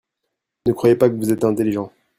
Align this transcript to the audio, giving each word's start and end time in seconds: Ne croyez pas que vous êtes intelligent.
Ne 0.65 0.71
croyez 0.73 0.95
pas 0.95 1.09
que 1.09 1.13
vous 1.13 1.31
êtes 1.31 1.43
intelligent. 1.43 1.91